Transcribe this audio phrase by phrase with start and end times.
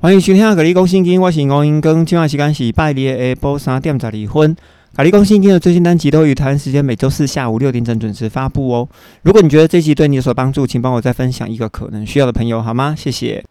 [0.00, 2.04] 欢迎收听《格力讲圣经》，我是王英庚。
[2.04, 4.54] 今晚时间是拜日的下晡三点十离婚。
[4.94, 8.88] 格力讲圣经的最新单集都于台湾时间每周四下午六点整准时发布哦。
[9.22, 12.94] 如果你觉得这集对你有所帮助，请帮我再分享一个可能需要的朋友好吗？
[12.96, 13.44] 谢谢。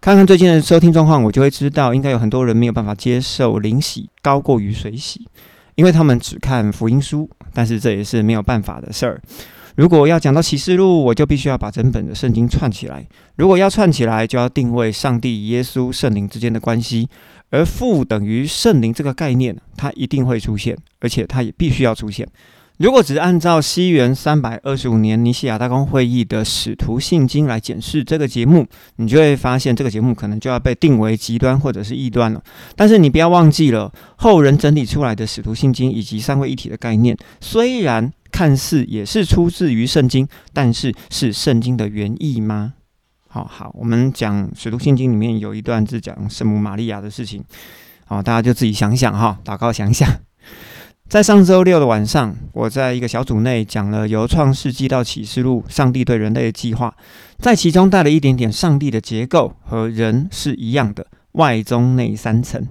[0.00, 5.28] 看看最近的收听状况，我就会知道，应该有很多人没有办法接受灵洗高过于水洗，
[5.76, 9.22] 因为他们只看福音书，但是这也是没有办法的事儿。
[9.76, 13.04] 如果要讲到启示录，我就必须要把整本的圣经串起来。
[13.36, 17.08] 如果要串起来，就要定位上帝、耶稣、圣灵之间的关系，
[17.50, 22.24] 而父等于圣灵这个概念，它一定会出现，而且它也必须要出现。
[22.78, 28.64] 如果只按照西元三百二十五年尼西亚大公会议的使徒信经来检视这个节目，
[28.96, 32.40] 你就会发现这个节目可能就要被定为极端或者是异端了。
[32.76, 38.12] 但是你不要忘记了，后人整理出来的使徒信经以及三位一体的概念，虽然。
[38.34, 42.72] 看似也是出自于圣经，但是是圣经的原意吗？
[43.28, 47.44] 好好，我们讲《使徒信经》里面有一段是讲圣母玛利亚的事情，
[48.06, 50.08] 好，大家就自己想想哈，祷告想想。
[51.08, 56.92] 在上周六的晚上，我在一个小组内讲了由创世纪到启示录，上帝对人类的计划，
[57.38, 62.66] 在其中带了一点点上帝的结构和人是一样的，外中内三层。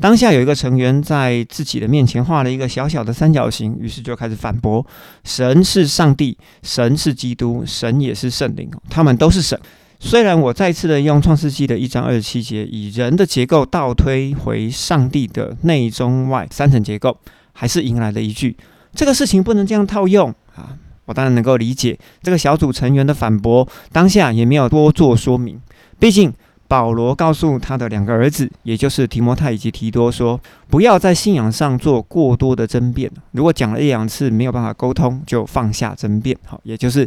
[0.00, 4.84] 当下有一个成员在自己的面前画了一个小小的三角形，于是就开始反驳：
[5.22, 9.58] 神是上帝，神是基督，神也是圣灵，他们都是神。
[10.00, 17.16] 虽然我再次的用创世纪的一章二十七节，以人的结构倒推回上帝的内中外三层结构，
[17.52, 18.56] 还是迎来了一句：
[18.94, 20.76] 这个事情不能这样套用啊！
[21.04, 25.60] 我当然能够理解这个小组成员的反驳，当下也没有多做说明，
[25.98, 26.32] 毕竟。
[26.72, 33.10] 保罗告诉他的两个儿子，也就是提摩太以及提多说：“不要在信仰上做过多的争辩。
[33.32, 37.06] 如果讲了一两次没有办法沟通，就放下争辩，好，也就是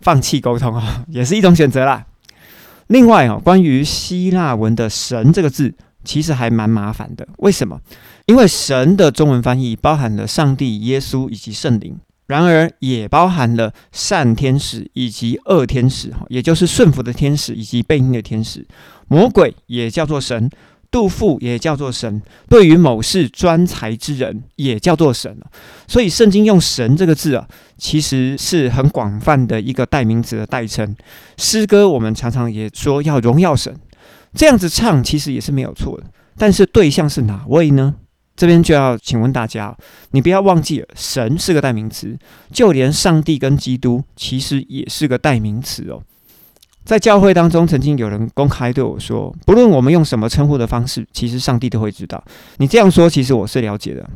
[0.00, 2.06] 放弃沟通啊， 也是一种选择啦。
[2.86, 7.28] 另外啊，关于希腊文的‘神’这个字，其实还蛮麻烦的。
[7.36, 7.78] 为什么？
[8.24, 18.66] 因为‘神’的中文翻译包含了上帝、耶稣以及圣灵。”然而，也包含了善天使以及恶天使，哈，也就是顺服的天使以及背逆的天使。
[19.06, 20.50] 魔鬼也叫做神，
[20.90, 25.38] 杜甫也叫做神，对于某事专才之人也叫做神
[25.86, 27.46] 所以，圣经用“神”这个字啊，
[27.78, 30.96] 其实是很广泛的一个代名词的代称。
[31.36, 33.72] 诗歌我们常常也说要荣耀神，
[34.34, 36.06] 这样子唱其实也是没有错的。
[36.36, 37.94] 但是，对象是哪位呢？
[38.36, 39.74] 这边就要请问大家，
[40.10, 42.16] 你不要忘记了，神是个代名词，
[42.52, 46.02] 就连上帝跟基督其实也是个代名词哦。
[46.84, 52.22] 在教会当中，曾经有人公开对我说，不论我们用什么称呼的方式，其实上帝都会知道。
[52.58, 54.08] 你这样说，其实我是了解的。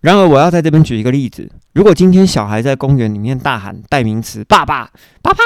[0.00, 4.90] 然而，我要在这边举一个例子：如果今天小孩在公园里面大喊代名词“爸爸，
[5.22, 5.38] 爸爸，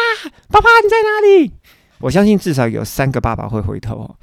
[0.48, 1.52] 爸爸，你在哪里？”
[2.00, 4.16] 我相信至少有三个爸爸会回头。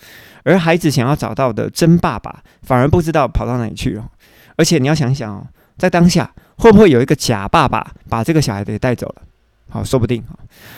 [0.43, 4.09] 而孩子想要找到的真爸爸，反而不知道跑到哪里去了。
[4.55, 9.21] 而且你要想想哦，在当下会不会有一个假爸爸把这个小孩给带走了？
[9.69, 10.23] 好，说不定。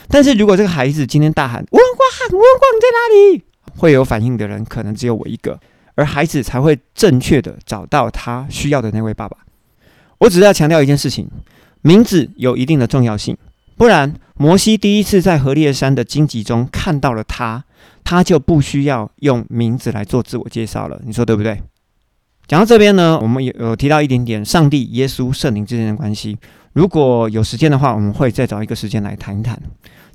[0.08, 3.44] 但是如果这个孩子今天大喊“吴文光，吴文光你在哪里”，
[3.78, 5.60] 会有反应的人可能只有我一个，
[5.94, 9.38] 而孩子才会正确的找到他需要的那位爸爸。
[10.18, 11.30] 我只是要强调一件事情：
[11.82, 13.38] 名字有一定的重要性，
[13.80, 17.64] 不然摩西第一次在河烈山的荆棘中看到了他。
[18.04, 21.62] 他就不需要用名字来做自我介绍了，你说对不对？
[22.48, 26.36] 讲到这边呢，我们有有提到一点点上帝、耶稣、圣灵之间的关系。
[26.74, 29.62] 如果有时间的话，我们会再找一个时间来谈一谈。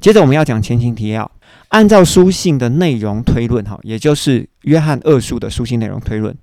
[0.01, 1.31] 接着我们要讲前情提要，
[1.69, 6.37] 按照书信的内容推论，哈，也就是约翰二书的书信内容推论，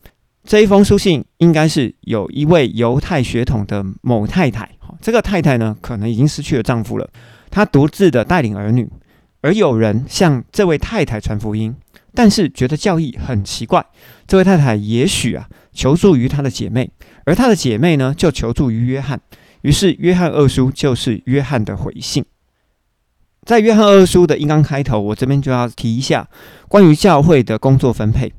[0.46, 4.70] 这一封书信应该是有一位犹太血统的某太太，
[5.02, 7.10] 这个太太呢，可能已经失去了丈夫了，
[7.50, 8.90] 她独自的带领儿女。
[9.42, 11.76] 而有人向这位太太传福音，
[12.14, 13.84] 但是觉得教义很奇怪。
[14.28, 16.92] 这位太太也许啊求助于她的姐妹，
[17.26, 19.20] 而她的姐妹呢就求助于约翰。
[19.62, 22.24] 于是约翰二书就是约翰的回信。
[23.44, 26.28] 在约翰二书的一刚开头，我这边就要提一下
[26.68, 28.32] 关于教会的工作分配：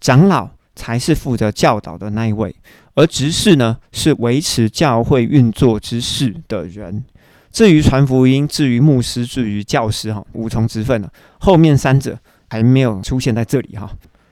[0.00, 2.54] 长老才是负责教导的那一位，
[2.94, 7.04] 而执事呢是维持教会运作之事的人。
[7.50, 11.10] 至于传福音，至于牧师，至于教师，哈，无从之分了。
[11.38, 12.18] 后面三者
[12.48, 13.90] 还没有出现在这里，哈。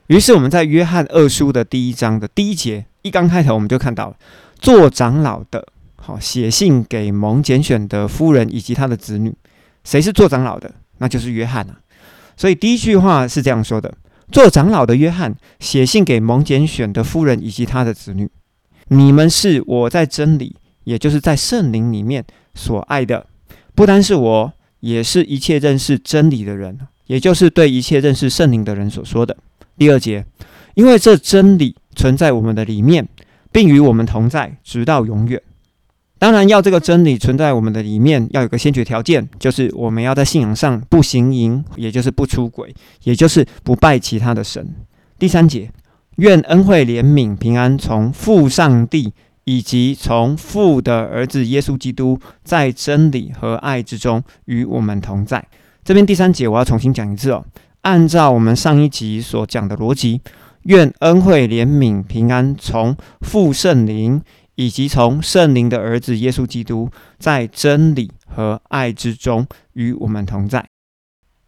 [0.09, 4.17] 于是我们在约翰二书的第一章的第一节一刚开头，我们就看到了
[4.59, 5.65] 做长老的，
[5.97, 9.33] 好写信给蒙拣选的夫人以及他的子女。
[9.85, 10.73] 谁是做长老的？
[10.99, 11.79] 那就是约翰啊。
[12.37, 13.95] 所以第一句话是这样说的：
[14.33, 18.29] 做长老的约翰写信给蒙拣选的夫人以及他的子女，
[18.93, 20.55] 你们是我在真理，
[20.85, 22.25] 也就是在圣灵里面。
[22.55, 23.27] 所爱的，
[23.75, 29.35] 不单是我，也是一切认识真理的人，也就是对一切认识圣灵的人所说的。
[29.79, 30.27] 第二节，
[30.75, 33.09] 因为这真理存在我们的里面，
[33.51, 35.41] 并与我们同在，直到永远。
[36.19, 42.75] 当然，要这个真理存在我们的里面，要有个先决条件，就是我们要在信仰上不行淫，也就是不出轨，
[43.05, 44.75] 也就是不拜其他的神。
[45.19, 45.71] 第三节，
[46.17, 49.13] 愿恩惠、怜悯、平安从父上帝
[49.45, 55.47] 以及从父的儿子耶稣基督，在真理和爱之中与我们同在。
[55.85, 57.45] 这边第三节我要重新讲一次哦，
[57.81, 60.21] 按照我们上一集所讲的逻辑，
[60.63, 64.23] 愿恩惠、怜悯、平安从父圣灵。
[64.55, 70.63] 以及从圣灵的儿子耶稣基督在真理和爱之中与我们同在。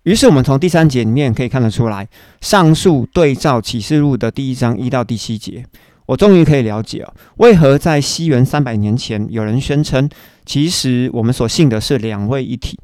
[0.05, 2.07] 于是，我们从第三节里面可以看得出来，
[2.43, 5.65] 上述对照启示录的第一章一到第七节，
[6.05, 10.07] 我终于可以了解啊，为何在西元三百年前有人宣称，
[10.45, 12.79] 其实我们所信的是两位一体，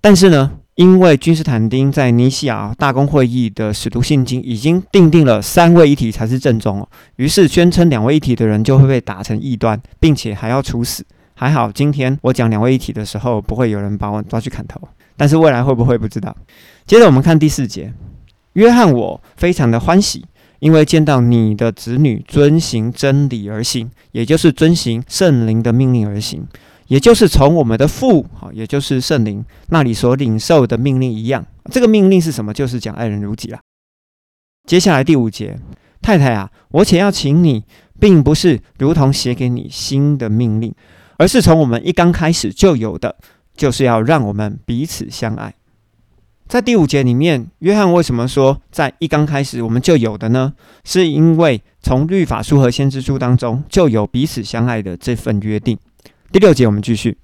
[0.00, 0.52] 但是呢？
[0.74, 11.02] 因为君士坦丁在尼西亚大公会议的使徒信经已经定定了三位一体才是正宗哦，于是宣称两位一体的人就会被打成异端，并且还要处死。
[11.32, 14.78] 还好今天我讲两位一体的时候，不会有人把我抓去砍头，
[15.16, 16.36] 但是未来会不会不知道。
[16.86, 17.92] 接着我们看第四节，
[18.52, 20.24] 约翰我非常的欢喜，
[20.60, 26.46] 因为见到你的子女遵行真理而行，也就是遵行圣灵的命令而行。
[26.88, 31.44] 也就是从我们的父，好，也就是圣灵那里所领受的命令一样。
[31.70, 32.54] 这个命令是什么？
[32.54, 33.60] 就是讲爱人如己啊。
[34.68, 35.58] 接下来第五节，
[36.00, 37.64] 太太啊，我且要请你，
[37.98, 40.72] 并不是如同写给你新的命令，
[41.18, 43.16] 而是从我们一刚开始就有的，
[43.56, 45.54] 就是要让我们彼此相爱。
[46.46, 50.52] 在第五节里面，约翰为什么说在一刚开始我们就有的呢？
[50.84, 55.76] 是因为从律法书和先知书当中就有彼此相爱的这份约定。
[56.30, 57.18] 第六节，我们继续。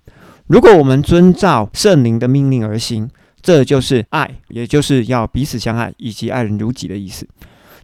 [0.48, 3.08] 如果我们遵照圣灵的命令而行，
[3.40, 7.28] 这就是爱，也就是要彼此相爱，以及爱人如己的意思。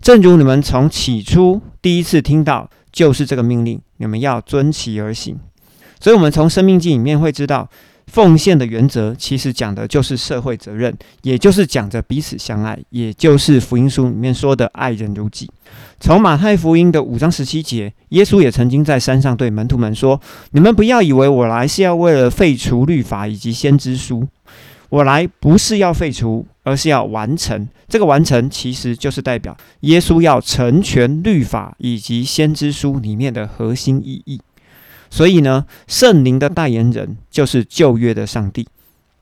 [0.01, 5.39] 正如你们从起初第一次听到，就是这个命令，你们要遵其而行。
[6.01, 7.69] 所以，我们从生命记里面会知道。
[8.11, 15.49] 奉献的原则其实讲的就是社会责任，也就是讲着彼此相爱，也就是福音书里面说的爱人如己。
[16.01, 20.21] 从马太福音的五章十七节，耶稣也曾经在山上对门徒们说
[20.53, 24.27] ：“你们不要以为我来是要为了废除律法以及先知书，
[24.89, 27.69] 我来不是要废除，而是要完成。
[27.89, 34.41] 这个完成其实就是代表耶稣要成全律法以及先知书里面的核心意义。”
[35.11, 38.67] 所以呢，圣灵的代言人就是旧约的上帝。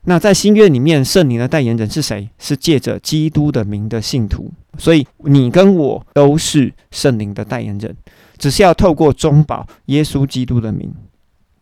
[0.03, 2.29] 那在新约里面，圣灵的代言人是谁？
[2.39, 4.51] 是借着基督的名的信徒。
[4.77, 7.95] 所以你跟我都是圣灵的代言人，
[8.37, 10.93] 只是要透过中保耶稣基督的名。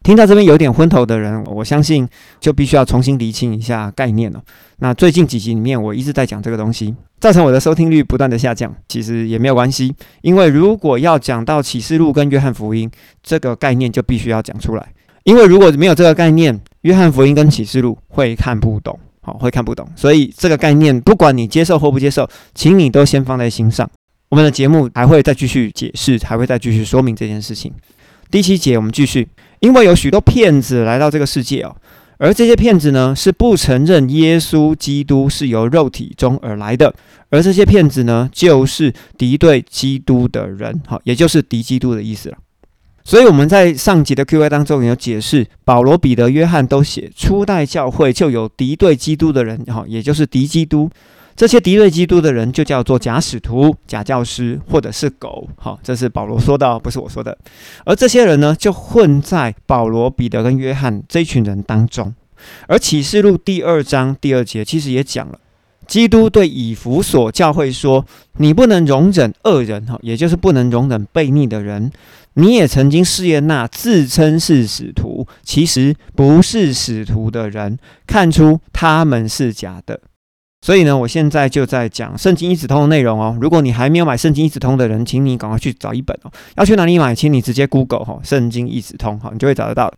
[0.06, 2.07] 听到这边有点昏头的人，我相信
[2.40, 4.40] 就必须要重新厘清一下概念了。
[4.78, 8.72] 那最近几集里面，我一直在讲这个东西，造成我的收听率不断的下降。
[8.88, 9.92] 其实也没有关系，
[10.22, 12.88] 因为如果要讲到启示录跟约翰福音
[13.24, 14.88] 这个概念，就必须要讲出来。
[15.24, 19.90] 因为如果没有这个概念，约翰福音跟启示录会看不懂，好，会看不懂。
[19.96, 23.90] 所以这个概念，不管你接受或不接受，请你都先放在心上。
[24.30, 27.74] 我们的节目还会再继续解释，还会再继续说明这件事情。
[28.30, 29.28] 第七节，我们继续。
[29.65, 31.75] 因为有许多骗子来到这个世界哦，
[32.19, 36.94] 而这些骗子呢是不承认耶稣基督是由肉体中而来的，
[37.31, 42.37] 而这些骗子呢就是敌对基督的人，好，也就是敌基督的意思了。
[43.04, 50.92] 所以我们在上集的 Q&A 当中有解释，保罗、彼得、约翰都写初代教会就有敌对基督的人，好，也就是敌基督。
[51.35, 55.47] 这些敌对基督的人就叫做假使徒、假教师，或者是狗。
[55.57, 57.37] 好，这是保罗说的，不是我说的。
[57.83, 62.15] 而这些人呢，就混在保罗、彼得跟约翰这一群人当中。
[62.68, 65.37] 而启示录第二章第二节其实也讲了，
[65.85, 68.06] 基督对以弗所教会说
[68.37, 71.92] ：“你不能容忍恶人，哈，也就是不能容忍悖逆的人。
[72.35, 77.77] 你也曾经试验那自称是使徒，其实不是使徒的人，
[78.07, 79.99] 看出他们是假的。”
[80.66, 83.38] 所以呢，我现在就在讲《圣经一子通》的内容哦。
[83.40, 86.31] 如果你还没有买《圣经一子通》的人，请你赶快去找一本哦。
[86.56, 87.14] 要去哪里买？
[87.14, 89.94] 请你直接 Google 哈，《圣经一子通》哈，你就会找得到。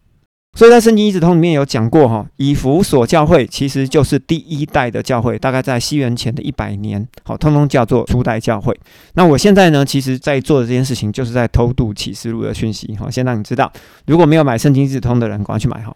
[0.58, 8.78] 所以在《圣经一子通》里面有讲过哈，以弗所教会其实就是第一代的教会，大概在西元前的一百年，好，通通叫做初代教会。
[9.14, 13.72] 那我现在呢，其实在做的这件事情，就是在偷渡启示录的讯息哈，先让你知道。
[14.06, 15.96] 如果没有买《圣经一子通》的人，赶快去买哈。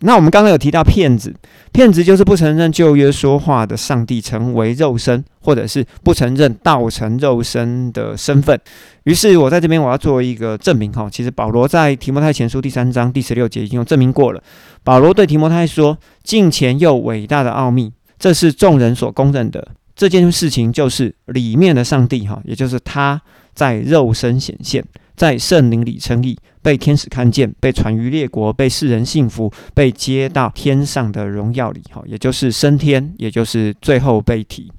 [0.00, 1.34] 那我们刚刚有提到骗子，
[1.72, 8.60] 骗子就是不承认旧约说话的上帝成为肉身，或者是不承认道成肉身的身份。
[9.04, 14.42] 于是我在这边我要做一个证明哈，其实保罗在提摩太前书第三章第十六节已经有证明过了。
[14.84, 23.22] 保罗对提摩太说：“近前又伟大的奥秘，这是众人所公认的，这件事情就是里面的上帝哈，也就是他
[23.54, 24.84] 在肉身显现，
[25.16, 34.70] 在圣灵里称义，被天使看见，被传于列国，被世人信服，被接到天上的荣耀里哈，也就是升天，也就是最后被提。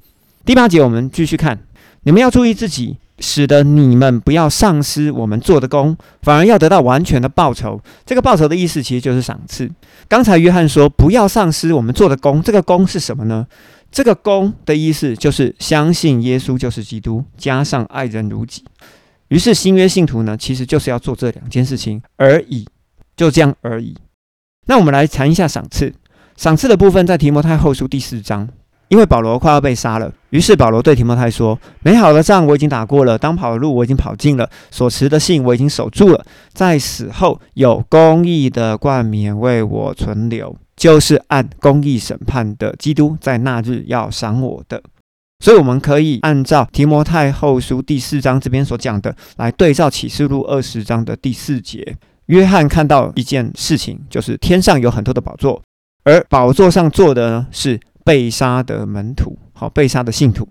[0.45, 1.59] 第八节我们继续看，
[2.03, 2.97] 你们要注意自己。
[3.19, 7.81] 使得你们不要丧失我们做的工，反而要得到完全的报酬。
[8.05, 9.67] 这个报酬的意思其实就是赏赐。
[10.07, 13.47] 刚才约翰说不要丧失我们做的工，这个工是什么呢？
[13.91, 18.63] 这个工的意思就是相信耶稣就是基督，加上爱人如己。
[19.29, 22.67] 于是新约信徒呢，其实就是要做这两件事情而已，
[23.15, 23.95] 就这样而已。
[24.67, 25.93] 那我们来谈一下赏赐。
[26.35, 28.47] 赏赐的部分在提摩太后书第四章。
[28.89, 36.25] 因为保罗快要被杀了，于是保罗对提摩太说：“美好的仗我已经打过了，当跑的路我已经跑尽了，所持的信我已经守住了。
[36.53, 44.81] 在死后有公义的冠冕为我存留，就是按公义审判的基督，在那日要赏我的。
[45.39, 51.95] 所以我们可以按照提摩太后书第四章这边所讲的，来对照启示录二十章的第四节。
[52.27, 55.61] 约翰看到一件事情，就是天上有很多的宝座，
[56.03, 60.47] 而宝座上坐的呢是。”被杀的门徒，好，被杀的信徒，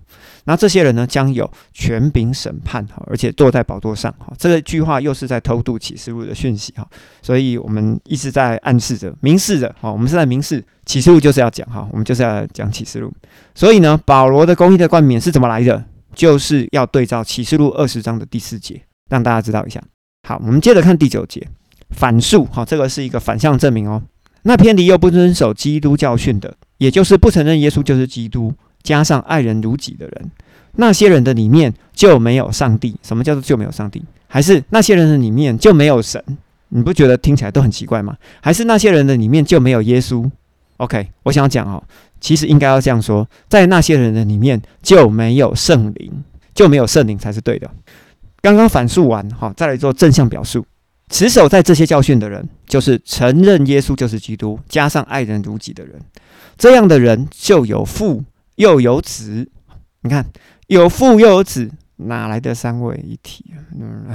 [0.46, 6.84] 那这些人呢，将有权柄审判，哈，而且坐在宝座上，哈，这个句话又是在偷渡启示录的讯息，哈，
[7.22, 13.12] 所以我们一直在暗示着、明示着，哈，我们是在明示启示录就是要讲，哈，我们就是要讲启示录，
[13.54, 15.84] 所以呢，保罗的公义的冠冕是怎么来的？
[16.14, 19.80] 就是要对照启示录二十章的第四节，让大家知道一下。
[20.26, 21.46] 好，我们接着看第九节，
[21.90, 24.02] 反述，哈，这个是一个反向证明哦。
[24.42, 28.54] 那偏离又不遵守基督教训的，也就是不承认耶稣就是基督，
[28.86, 30.30] 加上爱人如己的人，
[30.76, 32.94] 那些人的里面就没有上帝。
[33.02, 34.00] 什么叫做就没有上帝？
[34.28, 36.22] 还是那些人的里面就没有神？
[36.68, 38.16] 你不觉得听起来都很奇怪吗？
[38.40, 40.30] 还是那些人的里面就没有耶稣
[40.76, 41.82] ？OK，我想要讲哦，
[42.20, 46.24] 其实应该要这样说，在那些人的里面就没有圣灵，
[46.54, 47.68] 就没有圣灵才是对的。
[48.40, 50.64] 刚刚反述完，哈，再来做正向表述。
[51.08, 55.94] 持守在这些教训的人，就是承认耶稣就是基督，加上爱人如己的人。
[56.58, 58.24] 这样的人就有父
[58.56, 59.50] 又有子。
[60.02, 60.26] 你看，
[60.66, 63.56] 有父又有子，哪来的三位一体啊？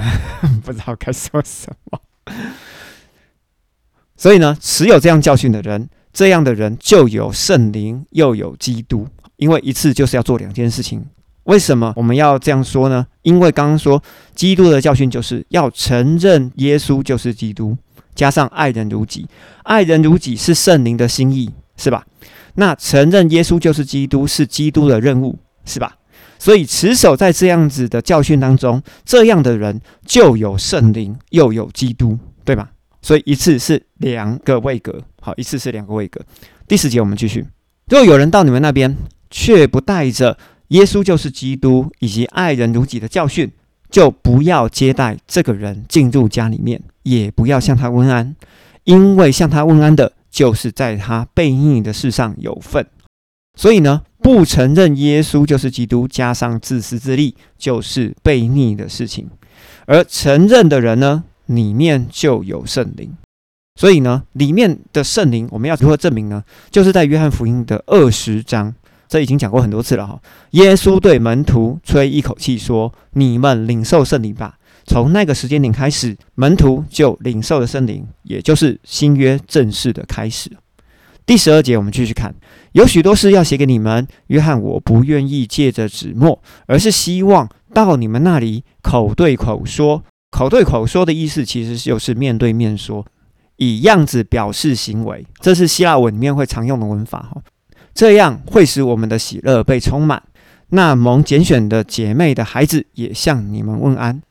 [0.63, 2.00] 不知道该说什么。
[4.15, 9.07] 所以呢，持有这样教训的人，这样的人就有圣灵又有基督，
[9.38, 11.03] 因为一次就是要做两件事情。
[11.45, 13.07] 为什么我们要这样说呢？
[13.24, 14.01] 因为刚刚说
[14.36, 17.75] 基督的教训就是要承认耶稣就是基督，
[18.13, 19.27] 加上爱人如己。
[19.63, 22.05] 爱人如己是圣灵的心意，是吧？
[22.55, 25.96] 那承认耶稣就是基督是基督的任务，是吧？
[26.39, 32.72] 所以持守在这样子的教训当中，这样的人就有圣灵又有基督，对吧？
[33.01, 36.20] 所以一次是两个位格，好，一次是两个位格。
[36.67, 37.46] 第十节我们继续。
[37.89, 38.96] 若有人到你们那边，
[39.29, 40.38] 却不带着。
[40.70, 43.51] 耶稣就是基督，以及爱人如己的教训，
[43.89, 48.34] 就不要接待这个人进入家里面，也不要向他问安，
[48.86, 52.88] 因为向他问安的，就是在他背逆的事上有份。
[53.55, 59.25] 所以呢，不承认耶稣就是基督，加上自私自利，就是背逆的事情；
[59.85, 63.13] 而承认的人呢，里面就有圣灵。
[63.79, 66.43] 所以呢，里面的圣灵，我们要如何证明呢？
[66.69, 68.73] 就是在约翰福音的二十章。
[69.07, 70.17] 这已经讲过很多次了哈。
[70.51, 80.51] 耶稣对门徒吹一口气说：“你们领受圣灵吧。”从那个时间点开始，门徒就领受了圣灵，也就是新约正式的开始。
[81.25, 82.33] 第十二节，我们继续看，
[82.73, 84.05] 有许多事要写给你们。
[84.27, 90.03] 约翰，我不愿意借着纸墨，而是希望到你们那里口对口说。
[90.31, 93.05] 口对口说的意思，其实就是面对面说，
[93.57, 95.25] 以样子表示行为。
[95.39, 97.41] 这是希腊文里面会常用的文法哈。
[97.93, 100.23] 这样会使我们的喜乐被充满。
[100.69, 104.21] 那蒙拣选的姐妹的孩子也向你们问安。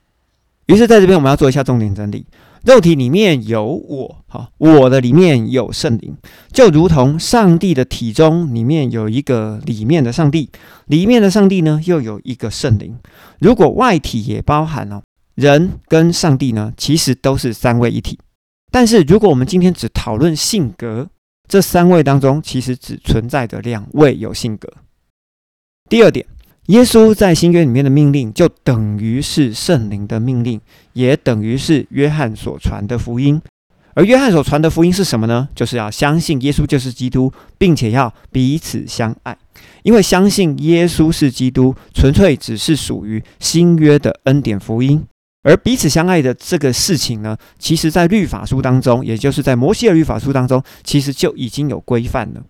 [0.71, 2.25] 于是，在这边我们要做一下重点整理：
[2.63, 6.15] 肉体里面有我，哈，我的里面有圣灵，
[6.53, 10.49] 就如同上帝的体中里面有一个里面的上帝，
[10.85, 12.97] 里面的上帝呢又有一个圣灵。
[13.39, 15.01] 如果外体也包含了
[15.35, 18.17] 人跟上帝呢，其实都是三位一体。
[18.71, 21.09] 但是，如果我们今天只讨论性格，
[21.49, 24.71] 这三位当中，其实只存在着两位有性格。
[25.89, 26.25] 第二点，
[26.67, 30.61] 耶稣在新约里面的命令，就等于是圣灵的命令，
[30.93, 33.41] 也等于是约翰所传的福音。
[33.93, 35.49] 而约翰所传的福音是什么呢？
[35.53, 39.37] 就是要相信耶稣就是基督，并且要彼此相爱。
[39.83, 45.03] 因为相信耶稣是基督，纯粹只是属于新约的恩典福音。
[45.43, 52.43] 而彼此相爱的这个事情呢，其实在律法书当中，也就是在摩西的律法书当中，其实就已经有规范了。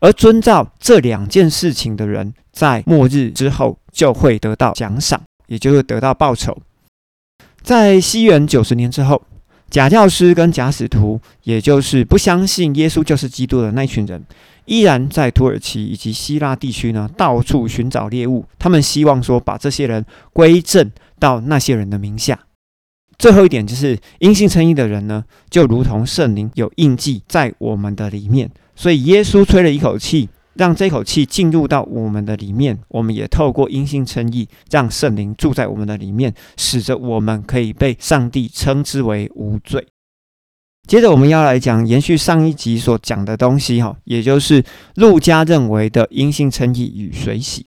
[0.00, 6.56] 而遵照这两件事情的人，在末日之后就会得到奖赏，也就是得到报酬。
[7.62, 9.22] 在西元九十年之后，
[9.70, 14.22] 假教师跟假使徒，也就是不相信耶稣就是基督的那群人，
[14.66, 18.44] 依然在土耳其以及希腊地区呢，到处寻找猎物。
[18.58, 22.38] 他们希望说，把这些人归正到那些人的名下。
[23.18, 39.86] 最后一点就是，因信称义的人呢，就如同圣灵有印记在我们的里面，所以耶稣吹了一口气，让这口气进入到我们的里面，我们也透过因信称义，让圣灵住在我们的里面，使得我们可以被上帝称之为无罪。
[40.86, 44.62] 接着我们要来讲延续上一集所讲的东西哈，也就是
[44.96, 47.66] 路加认为的因信称义与水洗。